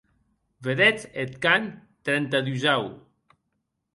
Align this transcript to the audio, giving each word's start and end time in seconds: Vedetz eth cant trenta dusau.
Vedetz 0.63 1.01
eth 1.21 1.35
cant 1.43 1.67
trenta 2.03 2.39
dusau. 2.47 2.83